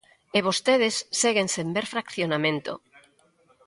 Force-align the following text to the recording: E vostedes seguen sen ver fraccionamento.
E 0.37 0.39
vostedes 0.47 0.95
seguen 1.21 1.47
sen 1.55 1.67
ver 1.75 1.85
fraccionamento. 1.93 2.73